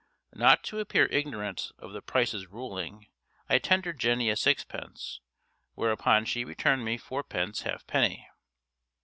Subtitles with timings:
[0.33, 3.05] Not to appear ignorant of the prices ruling,
[3.47, 5.19] I tendered Jenny a sixpence,
[5.75, 8.27] whereupon she returned me fourpence halfpenny.